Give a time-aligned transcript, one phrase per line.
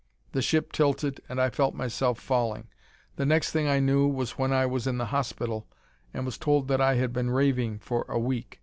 [0.31, 2.65] The ship tilted and I felt myself falling.
[3.17, 5.67] The next thing I knew was when I was in the hospital
[6.11, 8.59] and was told that I had been raving for a week.